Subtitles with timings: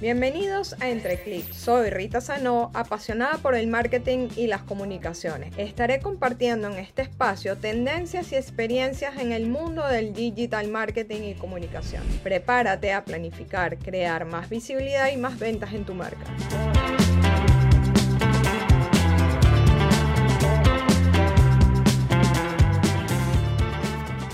[0.00, 1.54] Bienvenidos a Entre Clics.
[1.54, 5.52] Soy Rita Sanó, apasionada por el marketing y las comunicaciones.
[5.58, 11.34] Estaré compartiendo en este espacio tendencias y experiencias en el mundo del digital marketing y
[11.34, 12.02] comunicación.
[12.22, 16.24] Prepárate a planificar, crear más visibilidad y más ventas en tu marca.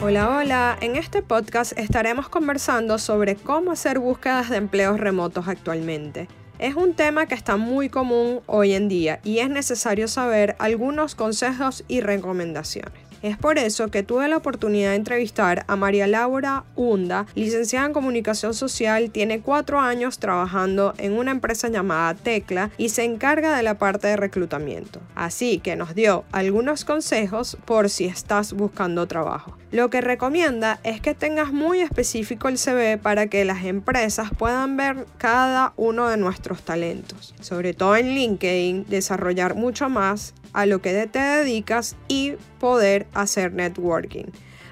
[0.02, 0.76] Hola, hola.
[0.82, 6.28] En este podcast estaremos conversando sobre cómo hacer búsquedas de empleos remotos actualmente.
[6.59, 11.15] Es un tema que está muy común hoy en día y es necesario saber algunos
[11.15, 13.06] consejos y recomendaciones.
[13.23, 17.92] Es por eso que tuve la oportunidad de entrevistar a María Laura Hunda, licenciada en
[17.92, 23.62] comunicación social, tiene cuatro años trabajando en una empresa llamada Tecla y se encarga de
[23.62, 25.01] la parte de reclutamiento.
[25.16, 29.57] Así que nos dio algunos consejos por si estás buscando trabajo.
[29.73, 34.77] Lo que recomienda es que tengas muy específico el CV para que las empresas puedan
[34.77, 37.34] ver cada uno de nuestros talentos.
[37.41, 43.52] Sobre todo en LinkedIn, desarrollar mucho más a lo que te dedicas y poder hacer
[43.52, 44.26] networking.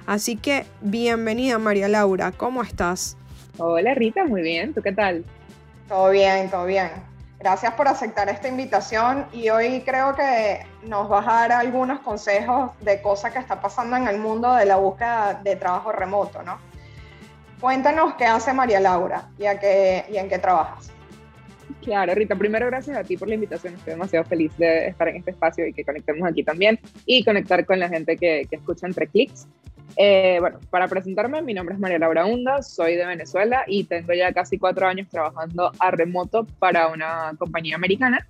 [0.05, 3.17] Así que bienvenida María Laura, ¿cómo estás?
[3.57, 5.25] Hola Rita, muy bien, ¿tú qué tal?
[5.87, 6.89] Todo bien, todo bien.
[7.39, 12.71] Gracias por aceptar esta invitación y hoy creo que nos vas a dar algunos consejos
[12.81, 16.57] de cosas que está pasando en el mundo de la búsqueda de trabajo remoto, ¿no?
[17.59, 20.91] Cuéntanos qué hace María Laura y, a qué, y en qué trabajas.
[21.81, 23.73] Claro, Rita, primero gracias a ti por la invitación.
[23.73, 27.65] Estoy demasiado feliz de estar en este espacio y que conectemos aquí también y conectar
[27.65, 29.47] con la gente que, que escucha entre clics.
[29.97, 34.13] Eh, bueno, para presentarme, mi nombre es María Laura Hunda, soy de Venezuela y tengo
[34.13, 38.27] ya casi cuatro años trabajando a remoto para una compañía americana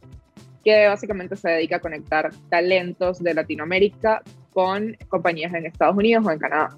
[0.64, 6.32] que básicamente se dedica a conectar talentos de Latinoamérica con compañías en Estados Unidos o
[6.32, 6.76] en Canadá.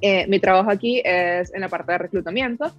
[0.00, 2.72] Eh, mi trabajo aquí es en la parte de reclutamiento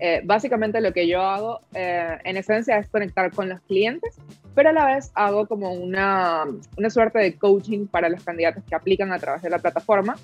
[0.00, 4.16] eh, básicamente lo que yo hago eh, en esencia es conectar con los clientes,
[4.54, 6.44] pero a la vez hago como una,
[6.76, 10.16] una suerte de coaching para los candidatos que aplican a través de la plataforma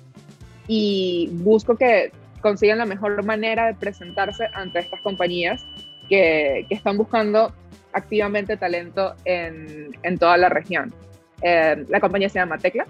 [0.67, 2.11] y busco que
[2.41, 5.65] consigan la mejor manera de presentarse ante estas compañías
[6.09, 7.53] que, que están buscando
[7.93, 10.93] activamente talento en, en toda la región.
[11.41, 12.85] Eh, la compañía se llama Tecla,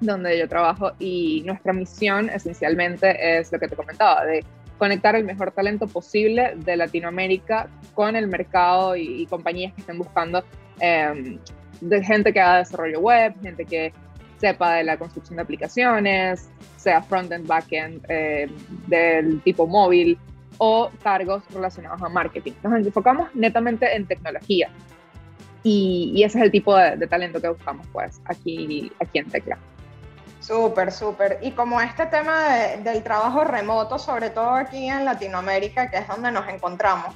[0.00, 4.44] donde yo trabajo y nuestra misión esencialmente es lo que te comentaba, de
[4.78, 10.44] conectar el mejor talento posible de Latinoamérica con el mercado y, compañías que estén buscando
[10.80, 11.38] em,
[11.80, 13.92] de gente que haga desarrollo web, gente que
[14.38, 18.50] sepa de la construcción de aplicaciones, sea front-end, back-end, em,
[18.86, 20.18] del tipo móvil
[20.58, 22.52] o cargos relacionados a marketing.
[22.62, 24.70] Nos enfocamos netamente en tecnología
[25.62, 29.58] y, ese es el tipo de, de, talento que buscamos pues aquí, aquí en Tecla.
[30.46, 31.38] Súper, súper.
[31.42, 36.30] Y como este tema del trabajo remoto, sobre todo aquí en Latinoamérica, que es donde
[36.30, 37.12] nos encontramos,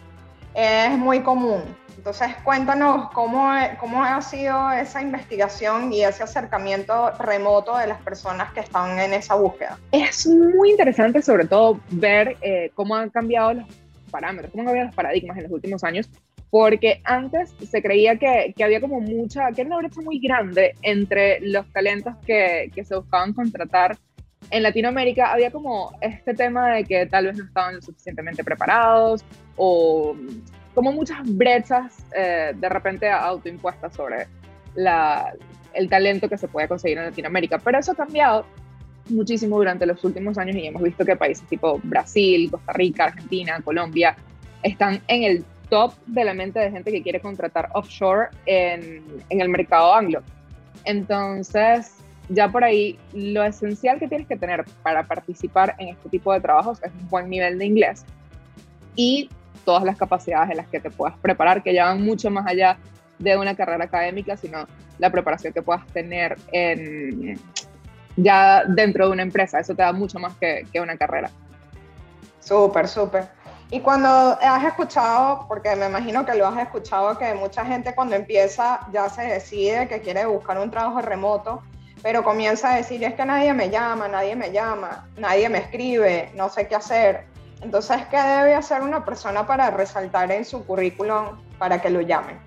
[0.53, 1.63] es muy común.
[1.97, 8.53] Entonces, cuéntanos cómo, cómo ha sido esa investigación y ese acercamiento remoto de las personas
[8.53, 9.79] que están en esa búsqueda.
[9.93, 13.67] Es muy interesante, sobre todo, ver eh, cómo han cambiado los
[14.11, 16.11] parámetros, cómo han cambiado los paradigmas en los últimos años
[16.50, 20.75] porque antes se creía que, que, había como mucha, que era una brecha muy grande
[20.83, 23.97] entre los talentos que, que, se buscaban contratar
[24.50, 25.33] en Latinoamérica.
[25.33, 29.25] Había como este tema de que tal vez no estaban lo suficientemente preparados
[29.56, 30.16] o
[30.75, 34.27] como muchas brechas eh, de repente autoimpuestas sobre
[34.75, 35.33] la,
[35.72, 37.59] el talento que se puede conseguir en Latinoamérica.
[37.59, 38.44] Pero eso ha cambiado
[39.09, 43.60] muchísimo durante los últimos años y hemos visto que países tipo Brasil, Costa Rica, Argentina,
[43.62, 44.16] Colombia
[44.62, 49.41] están en el top de la mente de gente que quiere contratar offshore en, en
[49.41, 50.23] el mercado anglo.
[50.85, 51.97] Entonces,
[52.29, 56.41] ya por ahí, lo esencial que tienes que tener para participar en este tipo de
[56.41, 58.05] trabajos es un buen nivel de inglés
[58.95, 59.29] y
[59.65, 62.79] todas las capacidades en las que te puedas preparar, que ya van mucho más allá
[63.19, 64.67] de una carrera académica, sino
[64.99, 67.39] la preparación que puedas tener en,
[68.17, 69.59] ya dentro de una empresa.
[69.59, 71.31] Eso te da mucho más que, que una carrera.
[72.41, 73.29] Súper, súper.
[73.73, 78.17] Y cuando has escuchado, porque me imagino que lo has escuchado, que mucha gente cuando
[78.17, 81.63] empieza ya se decide que quiere buscar un trabajo remoto,
[82.03, 86.33] pero comienza a decir, es que nadie me llama, nadie me llama, nadie me escribe,
[86.34, 87.27] no sé qué hacer.
[87.63, 92.39] Entonces, ¿qué debe hacer una persona para resaltar en su currículum para que lo llamen?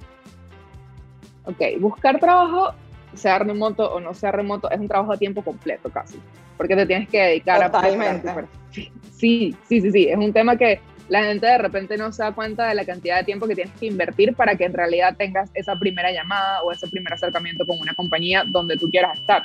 [1.45, 2.73] Ok, buscar trabajo,
[3.13, 6.19] sea remoto o no sea remoto, es un trabajo a tiempo completo casi,
[6.57, 8.29] porque te tienes que dedicar Totalmente.
[8.29, 8.45] a...
[8.71, 10.81] Sí, sí, sí, sí, es un tema que
[11.13, 13.71] la gente de repente no se da cuenta de la cantidad de tiempo que tienes
[13.79, 17.79] que invertir para que en realidad tengas esa primera llamada o ese primer acercamiento con
[17.79, 19.43] una compañía donde tú quieras estar.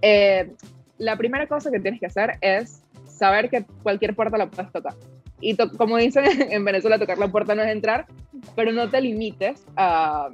[0.00, 0.52] Eh,
[0.98, 4.94] la primera cosa que tienes que hacer es saber que cualquier puerta la puedes tocar.
[5.40, 8.06] Y como dicen en Venezuela, tocar la puerta no es entrar,
[8.54, 10.28] pero no te limites a,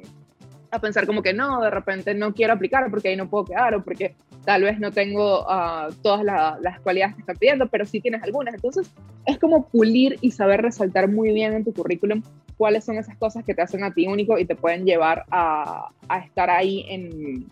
[0.70, 3.74] a pensar como que no, de repente no quiero aplicar porque ahí no puedo quedar
[3.74, 4.16] o porque
[4.48, 8.54] tal vez no tengo uh, todas las cualidades que están pidiendo, pero sí tienes algunas.
[8.54, 8.90] Entonces,
[9.26, 12.22] es como pulir y saber resaltar muy bien en tu currículum
[12.56, 15.90] cuáles son esas cosas que te hacen a ti único y te pueden llevar a,
[16.08, 17.44] a estar ahí en,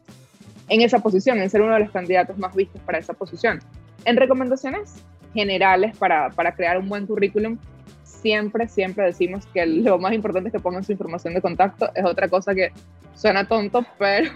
[0.70, 3.58] en esa posición, en ser uno de los candidatos más vistos para esa posición.
[4.06, 4.94] En recomendaciones
[5.34, 7.58] generales para, para crear un buen currículum,
[8.04, 11.90] siempre, siempre decimos que lo más importante es que pongan su información de contacto.
[11.94, 12.72] Es otra cosa que
[13.14, 14.30] suena tonto, pero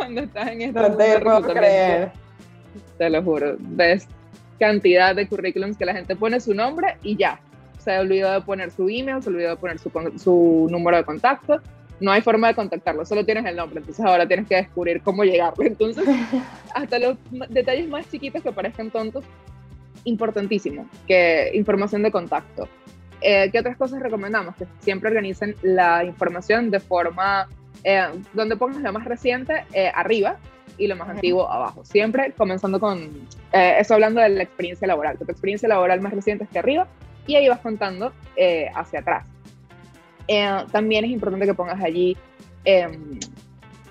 [0.00, 0.88] cuando estás en esta...
[0.88, 2.12] No te puedo creer.
[2.96, 3.56] Te lo juro.
[3.58, 4.08] Ves
[4.58, 7.38] cantidad de currículums que la gente pone su nombre y ya.
[7.78, 11.60] Se olvidó de poner su email, se olvidó de poner su, su número de contacto.
[12.00, 13.80] No hay forma de contactarlo, solo tienes el nombre.
[13.80, 15.66] Entonces ahora tienes que descubrir cómo llegarle.
[15.66, 16.04] Entonces,
[16.74, 17.18] hasta los
[17.50, 19.22] detalles más chiquitos que parezcan tontos,
[20.04, 22.68] importantísimo, que información de contacto.
[23.20, 24.56] Eh, ¿Qué otras cosas recomendamos?
[24.56, 27.48] Que siempre organicen la información de forma
[27.84, 30.36] eh, donde pongas lo más reciente eh, arriba
[30.78, 31.84] y lo más antiguo abajo.
[31.84, 33.10] Siempre comenzando con
[33.52, 35.18] eso hablando de la experiencia laboral.
[35.18, 36.86] Tu experiencia laboral más reciente que arriba
[37.26, 38.12] y ahí vas contando
[38.74, 39.26] hacia atrás.
[40.72, 42.16] también es importante que pongas allí
[42.64, 43.18] em,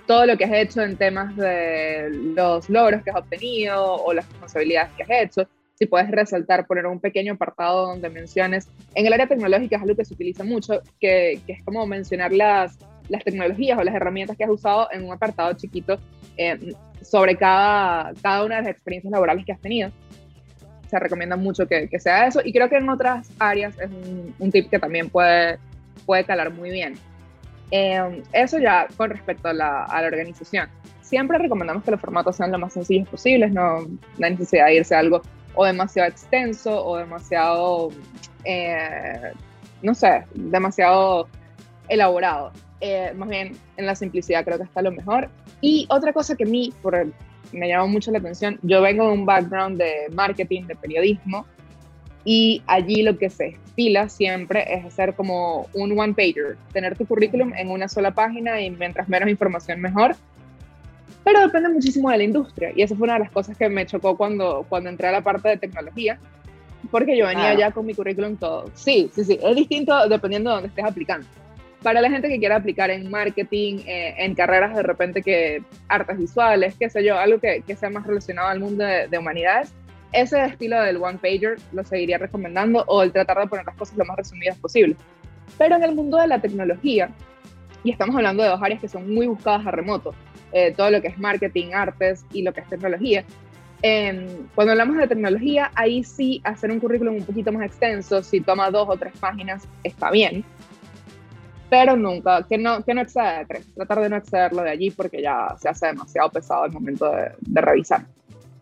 [0.07, 4.27] todo lo que has hecho en temas de los logros que has obtenido o las
[4.27, 5.47] responsabilidades que has hecho
[5.79, 9.95] si puedes resaltar, poner un pequeño apartado donde menciones, en el área tecnológica es algo
[9.95, 12.77] que se utiliza mucho, que, que es como mencionar las,
[13.09, 15.99] las tecnologías o las herramientas que has usado en un apartado chiquito
[16.37, 19.91] eh, sobre cada, cada una de las experiencias laborales que has tenido.
[20.89, 24.33] Se recomienda mucho que, que sea eso y creo que en otras áreas es un,
[24.39, 25.59] un tip que también puede,
[26.05, 26.95] puede calar muy bien.
[27.71, 30.69] Eh, eso ya con respecto a la, a la, organización.
[31.01, 34.75] Siempre recomendamos que los formatos sean lo más sencillos posibles, no, no hay necesidad de
[34.75, 35.21] irse a algo
[35.55, 37.89] o demasiado extenso o demasiado,
[38.43, 39.33] eh,
[39.81, 41.27] no sé, demasiado
[41.87, 42.51] elaborado.
[42.81, 45.29] Eh, más bien en la simplicidad creo que está lo mejor.
[45.61, 47.07] Y otra cosa que a mí por,
[47.51, 51.45] me llamó mucho la atención, yo vengo de un background de marketing, de periodismo,
[52.25, 57.53] y allí lo que se estila siempre es hacer como un one-pager, tener tu currículum
[57.55, 60.15] en una sola página y mientras menos información mejor,
[61.23, 62.71] pero depende muchísimo de la industria.
[62.75, 65.21] Y esa fue una de las cosas que me chocó cuando, cuando entré a la
[65.21, 66.19] parte de tecnología,
[66.91, 68.69] porque yo venía ya con mi currículum todo.
[68.73, 71.27] Sí, sí, sí, es distinto dependiendo de dónde estés aplicando.
[71.83, 76.17] Para la gente que quiera aplicar en marketing, eh, en carreras de repente que artes
[76.17, 79.73] visuales, qué sé yo, algo que, que sea más relacionado al mundo de, de humanidades,
[80.11, 83.97] ese estilo del one pager lo seguiría recomendando o el tratar de poner las cosas
[83.97, 84.95] lo más resumidas posible.
[85.57, 87.11] Pero en el mundo de la tecnología,
[87.83, 90.13] y estamos hablando de dos áreas que son muy buscadas a remoto,
[90.51, 93.23] eh, todo lo que es marketing, artes y lo que es tecnología.
[93.81, 98.41] Eh, cuando hablamos de tecnología, ahí sí hacer un currículum un poquito más extenso, si
[98.41, 100.43] toma dos o tres páginas, está bien,
[101.69, 104.91] pero nunca, que no, que no exceda de tres, tratar de no excederlo de allí
[104.91, 108.01] porque ya se hace demasiado pesado el momento de, de revisar.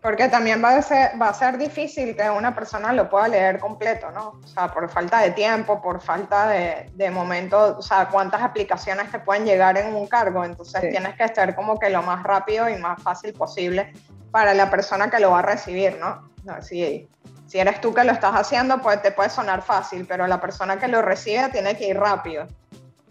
[0.00, 3.58] Porque también va a, ser, va a ser difícil que una persona lo pueda leer
[3.58, 4.38] completo, ¿no?
[4.44, 9.10] O sea, por falta de tiempo, por falta de, de momento, o sea, cuántas aplicaciones
[9.10, 10.44] te pueden llegar en un cargo.
[10.44, 10.90] Entonces sí.
[10.90, 13.92] tienes que estar como que lo más rápido y más fácil posible
[14.30, 16.30] para la persona que lo va a recibir, ¿no?
[16.62, 17.08] Si,
[17.48, 20.78] si eres tú que lo estás haciendo, pues te puede sonar fácil, pero la persona
[20.78, 22.46] que lo recibe tiene que ir rápido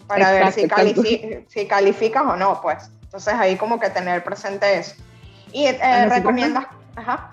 [0.08, 2.90] para exacto, ver si, califi si calificas o no, pues.
[3.04, 4.96] Entonces ahí como que tener presente eso.
[5.52, 6.66] Y eh, recomiendas...
[6.96, 7.32] Ajá.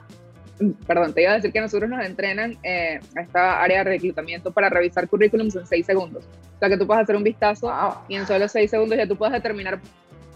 [0.87, 4.53] Perdón, te iba a decir que nosotros nos entrenan eh, a esta área de reclutamiento
[4.53, 6.25] para revisar currículums en seis segundos.
[6.57, 7.95] O sea, que tú puedes hacer un vistazo wow.
[8.09, 9.81] y en solo seis segundos ya tú puedes determinar,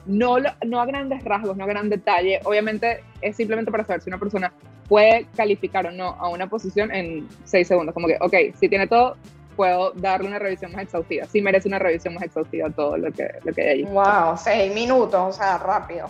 [0.06, 4.10] no, no a grandes rasgos, no a gran detalle, obviamente es simplemente para saber si
[4.10, 4.52] una persona
[4.88, 7.94] puede calificar o no a una posición en seis segundos.
[7.94, 9.16] Como que, ok, si tiene todo,
[9.58, 11.26] puedo darle una revisión más exhaustiva.
[11.26, 13.84] Si merece una revisión más exhaustiva todo lo que, lo que hay allí.
[13.86, 16.06] Wow, seis minutos, o sea, rápido.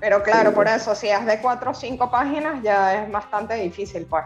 [0.00, 0.56] Pero claro, sí.
[0.56, 4.24] por eso, si es de cuatro o cinco páginas, ya es bastante difícil, pues.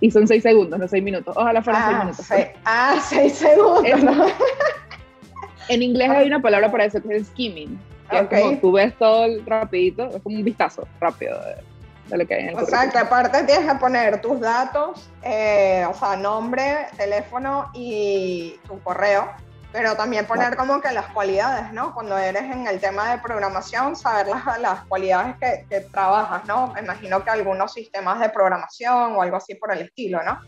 [0.00, 1.36] Y son seis segundos, no seis minutos.
[1.36, 2.26] Ojalá fueran ah, seis minutos.
[2.26, 4.32] Seis, ah, seis segundos.
[5.68, 7.78] En inglés hay una palabra para eso que es skimming.
[8.10, 8.38] Que okay.
[8.38, 11.71] es como tú ves todo rapidito, es como un vistazo rápido de,
[12.12, 15.10] de lo que hay en el O sea, que aparte tienes que poner tus datos,
[15.22, 19.28] eh, o sea, nombre, teléfono y tu correo
[19.72, 21.94] pero también poner como que las cualidades, ¿no?
[21.94, 26.74] Cuando eres en el tema de programación, saber las, las cualidades que, que, trabajas, ¿no?
[26.74, 30.38] Me imagino que algunos sistemas de programación o algo así por el estilo, ¿no?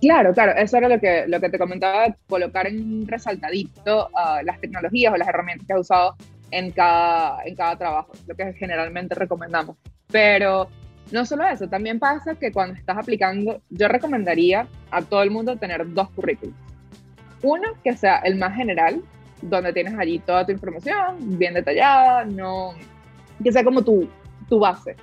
[0.00, 4.58] Claro, claro, eso era lo que, lo que te comentaba, colocar en resaltadito uh, las
[4.60, 6.16] tecnologías o las herramientas que has usado
[6.50, 9.76] en cada, en cada trabajo, lo que generalmente recomendamos.
[10.12, 10.68] Pero
[11.10, 15.56] no solo eso, también pasa que cuando estás aplicando, yo recomendaría a todo el mundo
[15.56, 16.62] tener dos currículums
[17.42, 19.02] uno que sea el más general,
[19.42, 22.74] donde tienes allí toda tu información bien detallada, no,
[23.42, 24.08] que sea como tu,
[24.48, 24.96] tu base.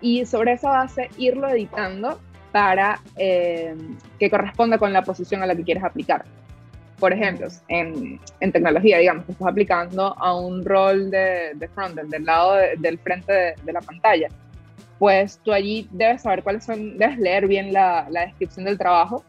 [0.00, 2.20] Y sobre esa base irlo editando
[2.52, 3.74] para eh,
[4.18, 6.24] que corresponda con la posición a la que quieres aplicar.
[6.98, 12.10] Por ejemplo, en, en tecnología, digamos, que estás aplicando a un rol de, de frontend,
[12.10, 14.28] del lado del frente de, de, la pantalla,
[14.98, 19.24] pues tú allí debes saber cuáles son, debes leer bien la, la descripción del trabajo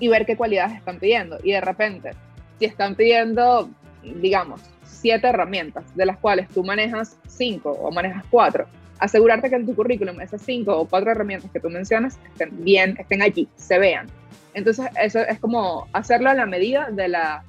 [0.00, 1.38] y ver qué cualidades están pidiendo.
[1.42, 2.10] Y de repente,
[2.58, 3.70] si están pidiendo,
[4.02, 8.66] digamos, siete herramientas, de las cuales tú manejas cinco o manejas cuatro,
[8.98, 12.96] asegurarte que en tu currículum esas cinco o cuatro herramientas que tú mencionas estén bien,
[12.98, 14.08] estén allí, se vean.
[14.54, 17.44] Entonces, eso es como hacerlo a la medida de la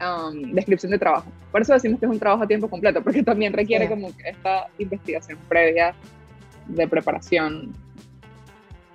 [0.00, 1.26] um, descripción de trabajo.
[1.50, 4.68] Por eso decimos que es un trabajo a tiempo completo, porque también requiere como esta
[4.78, 5.94] investigación previa
[6.66, 7.74] de preparación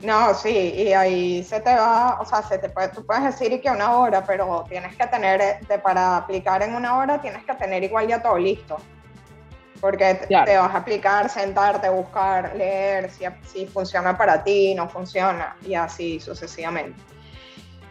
[0.01, 3.59] no, sí, y ahí se te va, o sea, se te puede, tú puedes decir
[3.61, 7.53] que una hora, pero tienes que tener, eh, para aplicar en una hora, tienes que
[7.55, 8.77] tener igual ya todo listo.
[9.81, 15.55] Porque te vas a aplicar, sentarte, buscar, leer, si, si funciona para ti, no funciona,
[15.65, 16.99] y así sucesivamente.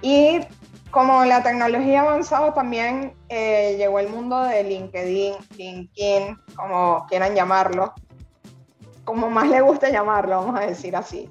[0.02, 0.40] Y
[0.90, 7.34] como la tecnología ha avanzado, también eh, llegó el mundo de LinkedIn, LinkedIn, como quieran
[7.34, 7.94] llamarlo,
[9.08, 11.30] como más le guste llamarlo, vamos a decir así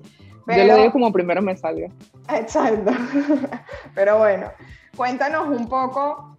[0.55, 1.89] yo lo digo como primero me salga.
[2.33, 2.91] Exacto.
[3.95, 4.51] Pero bueno,
[4.95, 6.37] cuéntanos un poco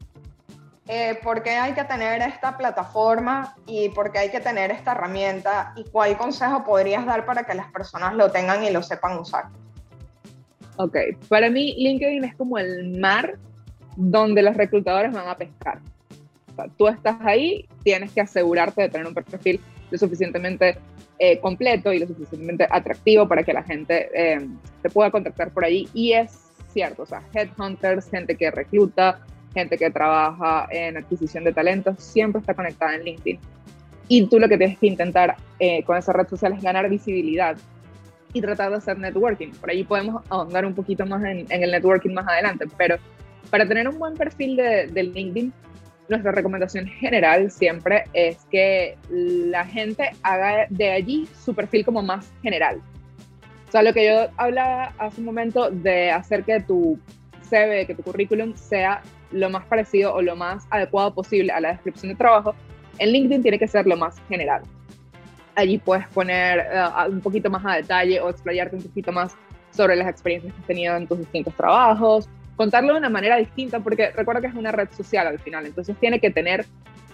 [0.86, 4.92] eh, por qué hay que tener esta plataforma y por qué hay que tener esta
[4.92, 9.18] herramienta y cuál consejo podrías dar para que las personas lo tengan y lo sepan
[9.18, 9.46] usar.
[10.76, 10.96] Ok,
[11.28, 13.36] para mí LinkedIn es como el mar
[13.96, 15.80] donde los reclutadores van a pescar.
[16.52, 20.78] O sea, tú estás ahí, tienes que asegurarte de tener un perfil lo suficientemente
[21.18, 24.46] eh, completo y lo suficientemente atractivo para que la gente eh,
[24.82, 25.88] te pueda contactar por ahí.
[25.92, 29.20] Y es cierto, o sea, headhunters, gente que recluta,
[29.54, 33.38] gente que trabaja en adquisición de talentos, siempre está conectada en LinkedIn.
[34.08, 37.56] Y tú lo que tienes que intentar eh, con esa red social es ganar visibilidad
[38.32, 39.50] y tratar de hacer networking.
[39.52, 42.96] Por ahí podemos ahondar un poquito más en, en el networking más adelante, pero
[43.50, 45.52] para tener un buen perfil de, de LinkedIn
[46.08, 52.30] nuestra recomendación general siempre es que la gente haga de allí su perfil como más
[52.42, 52.80] general.
[53.68, 56.98] O sea, lo que yo hablaba hace un momento de hacer que tu
[57.48, 61.72] CV, que tu currículum sea lo más parecido o lo más adecuado posible a la
[61.72, 62.54] descripción de trabajo,
[62.98, 64.62] en LinkedIn tiene que ser lo más general.
[65.54, 69.36] Allí puedes poner uh, un poquito más a detalle o explayarte un poquito más
[69.70, 73.78] sobre las experiencias que has tenido en tus distintos trabajos, contarlo de una manera distinta,
[73.78, 76.66] porque recuerda que es una red social al final, entonces tiene que tener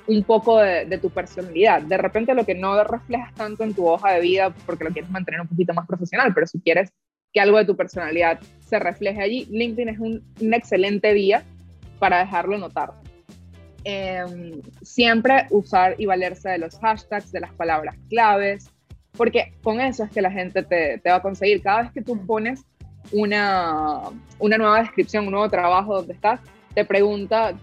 [0.06, 1.82] un poco de, tu personalidad.
[1.82, 5.10] De repente lo que no reflejas tanto en tu hoja de vida porque lo quieres
[5.10, 6.92] mantener un poquito más profesional, pero si quieres
[7.32, 11.42] que algo de tu personalidad se refleje allí, LinkedIn es un, una excelente vía
[11.98, 12.92] para dejarlo notar.
[13.84, 18.70] Em, siempre usar y valerse de los hashtags, de las palabras claves,
[19.14, 21.62] porque con eso es que la gente te, te va a conseguir.
[21.62, 22.64] Cada vez que tú pones
[23.12, 24.00] una,
[24.38, 26.40] una nueva descripción, un nuevo trabajo donde estás,
[26.74, 27.54] te pregunta,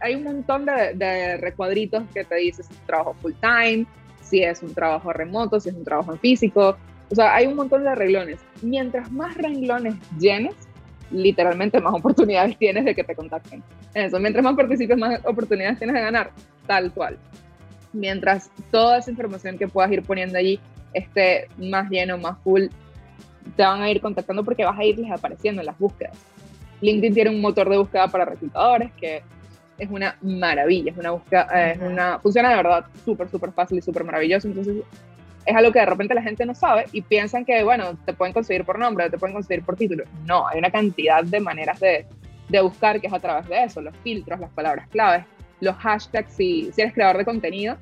[0.00, 3.86] hay un montón de, recuadritos que te dice si es un trabajo full time,
[4.20, 6.76] si es un trabajo remoto, si es un trabajo en físico.
[7.10, 8.38] O sea, hay un montón de renglones.
[8.62, 10.54] Mientras más renglones llenes,
[11.10, 13.62] literalmente más oportunidades tienes de que te contacten.
[13.94, 16.30] Eso, mientras más participes, más oportunidades tienes de ganar,
[16.66, 17.18] tal cual.
[17.92, 20.60] Mientras toda esa información que puedas ir poniendo allí
[20.92, 22.66] esté más lleno, más full,
[23.56, 26.16] te van a ir contactando porque vas a irles apareciendo en las búsquedas.
[26.80, 29.22] LinkedIn tiene un motor de búsqueda para reclutadores que
[29.78, 33.78] es una maravilla, es una búsqueda, eh, es una, funciona de verdad súper, súper fácil
[33.78, 34.46] y súper maravilloso.
[34.48, 34.76] Entonces,
[35.46, 38.34] es algo que de repente la gente no sabe y piensan que, bueno, te pueden
[38.34, 40.04] conseguir por nombre, te pueden conseguir por título.
[40.26, 42.06] No, hay una cantidad de maneras de,
[42.48, 45.24] de buscar que es a través de eso, los filtros, las palabras claves,
[45.60, 47.76] los hashtags, si, si eres creador de contenido,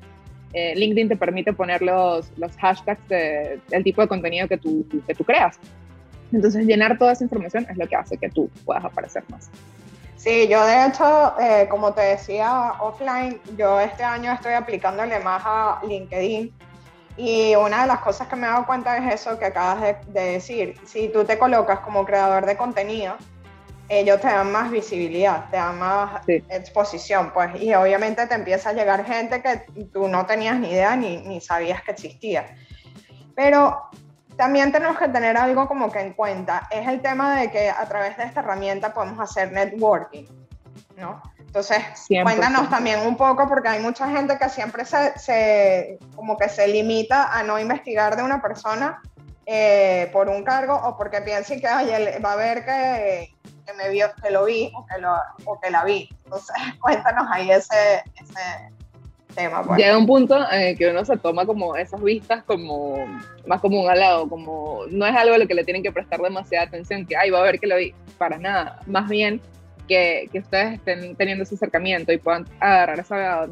[0.53, 5.13] eh, LinkedIn te permite poner los, los hashtags del tipo de contenido que tú, que
[5.13, 5.59] tú creas.
[6.31, 9.49] Entonces, llenar toda esa información es lo que hace que tú puedas aparecer más.
[10.15, 15.41] Sí, yo de hecho, eh, como te decía offline, yo este año estoy aplicándole más
[15.45, 16.53] a LinkedIn
[17.15, 19.95] y una de las cosas que me he dado cuenta es eso que acabas de,
[20.07, 20.75] de decir.
[20.85, 23.15] Si tú te colocas como creador de contenido,
[23.89, 28.73] ellos te dan más visibilidad, te dan más exposición, pues, y obviamente te empieza a
[28.73, 32.55] llegar gente que tú no tenías ni idea ni, ni sabías que existía.
[33.35, 33.89] Pero
[34.37, 37.85] también tenemos que tener algo como que en cuenta, es el tema de que a
[37.87, 40.25] través de esta herramienta podemos hacer networking,
[40.95, 41.21] ¿no?
[41.39, 46.47] Entonces, cuéntanos también un poco, porque hay mucha gente que siempre se, se, como que
[46.47, 49.01] se limita a no investigar de una persona
[49.47, 53.33] eh, por un cargo o porque piensa que va a ver que
[53.69, 56.09] que me vio, que lo vi o que, lo, o que la vi.
[56.25, 58.71] Entonces, cuéntanos ahí ese, ese
[59.35, 59.63] tema.
[59.63, 59.77] Pues.
[59.77, 63.05] Llega un punto en el que uno se toma como esas vistas como
[63.45, 66.19] más como un alado, como no es algo a lo que le tienen que prestar
[66.19, 68.79] demasiada atención, que, ay, va a ver que lo vi, para nada.
[68.87, 69.41] Más bien
[69.87, 73.47] que, que ustedes estén teniendo ese acercamiento y puedan agarrar esa,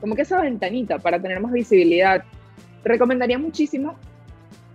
[0.00, 2.22] como que esa ventanita para tener más visibilidad.
[2.82, 3.96] Recomendaría muchísimo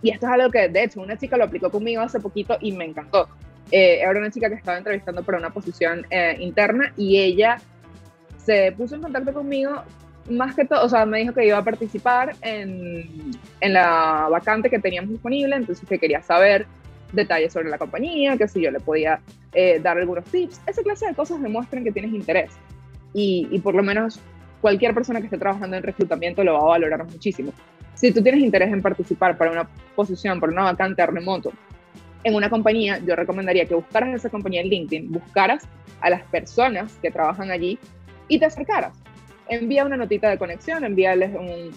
[0.01, 2.71] y esto es algo que, de hecho, una chica lo aplicó conmigo hace poquito y
[2.71, 3.27] me encantó.
[3.71, 7.57] Eh, era una chica que estaba entrevistando para una posición eh, interna y ella
[8.37, 9.81] se puso en contacto conmigo
[10.29, 14.69] más que todo, o sea, me dijo que iba a participar en, en la vacante
[14.69, 16.65] que teníamos disponible, entonces que quería saber
[17.13, 19.19] detalles sobre la compañía, que si yo le podía
[19.53, 20.61] eh, dar algunos tips.
[20.65, 22.51] Esa clase de cosas demuestran que tienes interés
[23.13, 24.19] y, y por lo menos
[24.61, 27.53] cualquier persona que esté trabajando en reclutamiento lo va a valorar muchísimo.
[27.93, 31.51] Si tú tienes interés en participar para una posición, para una vacante remoto
[32.25, 35.63] en una compañía, yo recomendaría que buscaras esa compañía en LinkedIn, buscaras
[36.01, 37.77] a las personas que trabajan allí
[38.27, 38.97] y te acercaras.
[39.47, 41.31] Envía una notita de conexión, envíales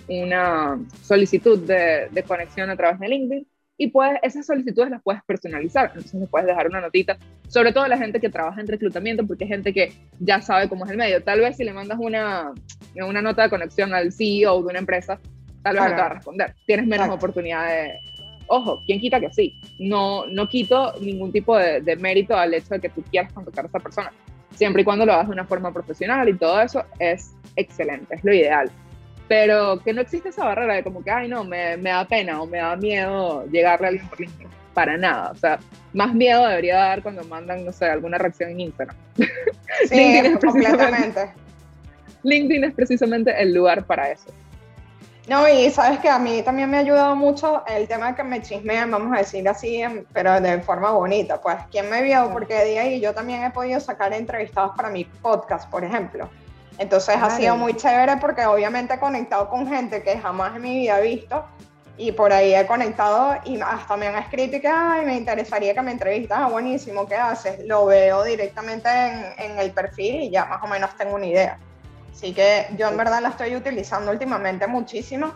[0.09, 5.23] una solicitud de, de, conexión a través de LinkedIn y puedes, esas solicitudes las puedes
[5.25, 5.89] personalizar.
[5.89, 9.45] Entonces le puedes dejar una notita, sobre todo la gente que trabaja en reclutamiento, porque
[9.45, 11.23] hay gente que ya sabe cómo es el medio.
[11.23, 12.55] Tal vez si le mandas una,
[12.95, 15.21] una nota de conexión al CEO de una empresa,
[15.63, 16.55] tal vez no te va a responder.
[16.67, 18.01] Tienes menos oportunidad de...
[18.49, 19.59] Ojo, ¿quién quita que sí?
[19.79, 23.67] No, no quito ningún tipo de, de, mérito al hecho de que tú quieras contactar
[23.67, 24.13] a esa persona.
[24.55, 28.25] Siempre y cuando lo hagas de una forma profesional y todo eso es excelente, es
[28.25, 28.71] lo ideal.
[29.29, 32.41] Pero que no existe esa barrera de como que, ay, no, me, me da pena
[32.41, 34.49] o me da miedo llegarle a alguien por LinkedIn.
[34.73, 35.33] Para nada.
[35.33, 35.59] O sea,
[35.93, 38.97] más miedo debería dar cuando mandan, no sé, alguna reacción en Instagram.
[39.17, 39.25] Sí,
[39.91, 41.21] LinkedIn es completamente.
[42.23, 44.33] LinkedIn es precisamente el lugar para eso.
[45.29, 48.25] No, y sabes que a mí también me ha ayudado mucho el tema de que
[48.25, 49.83] me chismean, vamos a decir así,
[50.15, 51.39] pero de forma bonita.
[51.39, 52.31] Pues, ¿quién me vio?
[52.33, 56.31] Porque de ahí yo también he podido sacar entrevistados para mi podcast, por ejemplo.
[56.79, 60.79] Entonces ha sido muy chévere porque obviamente he conectado con gente que jamás en mi
[60.79, 61.45] vida he visto
[61.99, 65.75] y por ahí he conectado y hasta me han escrito y que, ay, me interesaría
[65.75, 67.67] que me entrevistas, ah, buenísimo, ¿qué haces?
[67.67, 71.59] Lo veo directamente en, en el perfil y ya más o menos tengo una idea.
[72.19, 75.35] Así que yo en verdad la estoy utilizando últimamente muchísimo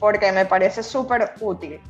[0.00, 1.80] porque me parece súper útil.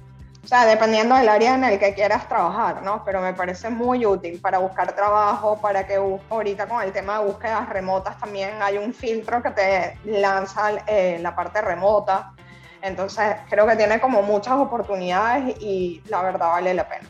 [0.45, 3.03] O sea, dependiendo del área en el que quieras trabajar, ¿no?
[3.07, 7.25] Pero me parece muy útil para buscar trabajo, para que ahorita con el tema de
[7.25, 12.35] búsquedas remotas también hay un filtro que te lanza eh, la parte remota.
[12.83, 17.09] Entonces, creo que tiene como muchas oportunidades y la verdad vale la pena.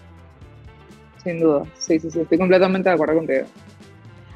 [1.25, 3.47] Sin duda, sí, sí, sí, estoy completamente de acuerdo contigo.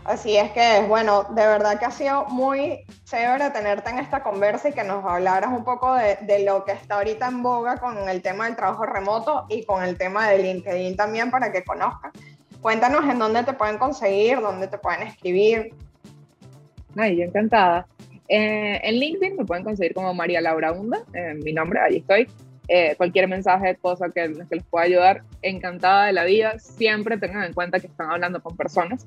[0.09, 4.71] Así es que, bueno, de verdad que ha sido muy chévere tenerte en esta conversa
[4.71, 8.23] y que nos hablaras un poco de, lo que está ahorita en boga con el
[8.23, 12.11] tema del trabajo remoto y con el tema de LinkedIn también para que conozcan.
[12.63, 15.75] Cuéntanos en dónde te pueden conseguir, dónde te pueden escribir.
[16.97, 17.87] Ay, yo encantada.
[18.29, 22.27] Eh, en LinkedIn me pueden conseguir como María Laura Hunda, eh, mi nombre, ahí estoy.
[22.69, 26.59] Eh, cualquier mensaje, cosa que, que les pueda ayudar, encantada de la vida.
[26.59, 29.07] Siempre tengan en cuenta que están hablando con personas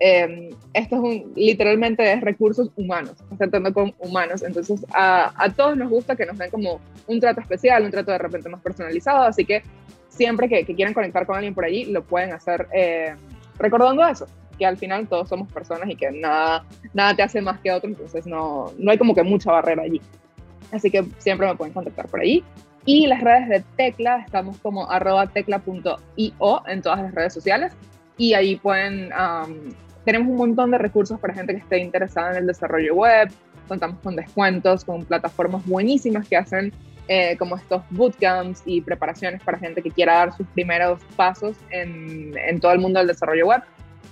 [0.00, 5.76] eh, esto es un, literalmente es recursos humanos, tratando con humanos, entonces a, a, todos
[5.76, 9.24] nos gusta que nos den como un trato especial, un trato de repente más personalizado,
[9.24, 9.62] así que
[10.08, 13.14] siempre que, que quieran conectar con alguien por allí, lo pueden hacer eh,
[13.58, 14.26] recordando eso,
[14.58, 17.90] que al final todos somos personas y que nada, nada te hace más que otro,
[17.90, 20.00] entonces no, no hay como que mucha barrera allí.
[20.72, 22.44] Así que siempre me pueden contactar por allí.
[22.86, 27.72] Y las redes de Tecla, estamos como arroba tecla.io en todas las redes sociales
[28.16, 29.72] y ahí pueden um,
[30.04, 33.30] tenemos un montón de recursos para gente que esté interesada en el desarrollo web,
[33.68, 36.72] contamos con descuentos, con plataformas buenísimas que hacen
[37.08, 42.36] eh, como estos bootcamps y preparaciones para gente que quiera dar sus primeros pasos en,
[42.36, 43.62] en todo el mundo del desarrollo web.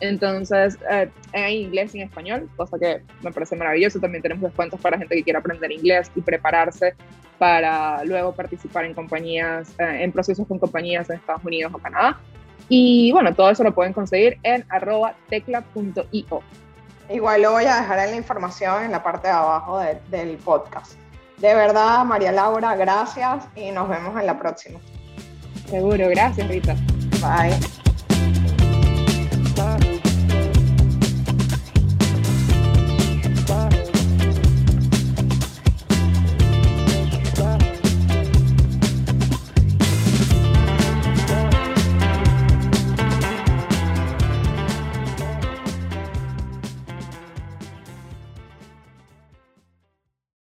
[0.01, 3.99] Entonces, eh, en inglés y en español, cosa que me parece maravilloso.
[3.99, 6.95] También tenemos descuentos para gente que quiera aprender inglés y prepararse
[7.39, 12.19] para luego participar en compañías, eh, en procesos con compañías en Estados Unidos o Canadá.
[12.69, 16.43] Y bueno, todo eso lo pueden conseguir en arroba tecla.io.
[17.11, 20.37] Igual lo voy a dejar en la información en la parte de abajo de, del
[20.37, 20.93] podcast.
[21.39, 24.79] De verdad, María Laura, gracias y nos vemos en la próxima.
[25.67, 26.75] Seguro, gracias Rita.
[27.21, 27.88] Bye.